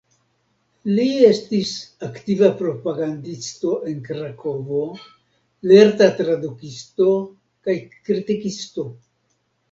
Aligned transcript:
Li 0.99 1.03
estis 1.25 1.73
aktiva 2.05 2.47
propagandisto 2.61 3.73
en 3.91 3.99
Krakovo, 4.07 4.79
lerta 5.73 6.07
tradukisto 6.21 7.07
kaj 7.69 7.77
kritikisto. 8.09 8.87